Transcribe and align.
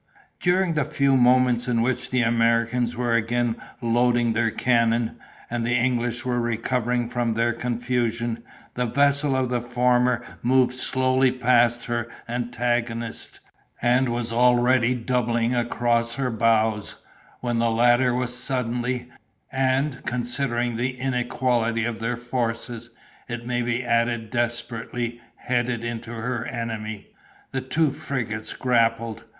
During 0.39 0.73
the 0.73 0.83
few 0.83 1.15
moments 1.15 1.67
in 1.67 1.83
which 1.83 2.09
the 2.09 2.21
Americans 2.23 2.95
were 2.97 3.13
again 3.13 3.55
loading 3.83 4.33
their 4.33 4.49
cannon, 4.49 5.17
and 5.47 5.63
the 5.63 5.75
English 5.75 6.25
were 6.25 6.41
recovering 6.41 7.07
from 7.07 7.35
their 7.35 7.53
confusion, 7.53 8.41
the 8.73 8.87
vessel 8.87 9.35
of 9.35 9.49
the 9.49 9.61
former 9.61 10.25
moved 10.41 10.73
slowly 10.73 11.31
past 11.31 11.85
her 11.85 12.07
antagonist, 12.27 13.41
and 13.79 14.09
was 14.09 14.33
already 14.33 14.95
doubling 14.95 15.53
across 15.53 16.15
her 16.15 16.31
bows, 16.31 16.95
when 17.41 17.57
the 17.57 17.69
latter 17.69 18.11
was 18.11 18.35
suddenly, 18.35 19.07
and, 19.51 20.03
considering 20.07 20.77
the 20.77 20.97
inequality 20.99 21.85
of 21.85 21.99
their 21.99 22.17
forces, 22.17 22.89
it 23.27 23.45
may 23.45 23.61
be 23.61 23.83
added 23.85 24.31
desperately, 24.31 25.21
headed 25.35 25.83
into 25.83 26.09
her 26.09 26.43
enemy. 26.47 27.09
The 27.51 27.61
two 27.61 27.91
frigates 27.91 28.53
grappled. 28.53 29.25